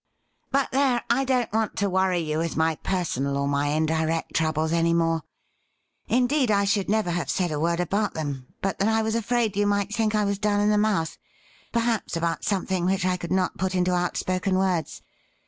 But 0.49 0.71
there, 0.71 1.03
I 1.11 1.23
don't 1.25 1.53
want 1.53 1.75
to 1.75 1.87
worry 1.87 2.17
you 2.17 2.39
with 2.39 2.57
my 2.57 2.73
personal 2.77 3.37
or 3.37 3.47
my 3.47 3.67
indirect 3.67 4.33
troubles 4.33 4.73
any 4.73 4.93
more. 4.95 5.21
Indeed, 6.07 6.49
I 6.49 6.65
should 6.65 6.89
never 6.89 7.11
have 7.11 7.29
said 7.29 7.51
a 7.51 7.59
word 7.59 7.79
about 7.79 8.15
them, 8.15 8.47
but 8.63 8.79
that 8.79 8.87
I 8.87 9.03
was 9.03 9.13
afraid 9.13 9.55
you 9.55 9.67
might 9.67 9.93
think 9.93 10.15
I 10.15 10.25
was 10.25 10.39
down 10.39 10.59
in 10.59 10.69
the 10.71 10.77
mouth— 10.79 11.19
^perhaps 11.71 12.17
about 12.17 12.43
something 12.43 12.87
which 12.87 13.05
I 13.05 13.15
could 13.15 13.31
not 13.31 13.59
put 13.59 13.75
into 13.75 13.93
outspoken 13.93 14.57
words. 14.57 15.03